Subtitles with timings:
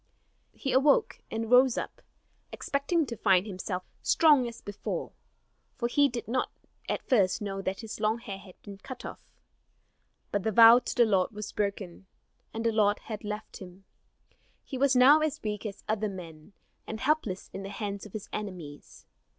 [0.53, 2.01] He awoke, and rose up,
[2.51, 5.11] expecting to find himself strong as before;
[5.75, 6.49] for he did not
[6.89, 9.19] at first know that his long hair had been cut off.
[10.31, 12.07] But the vow to the Lord was broken,
[12.51, 13.85] and the Lord had left him.
[14.63, 16.53] He was now as weak as other men,
[16.87, 19.05] and helpless in the hands of his enemies.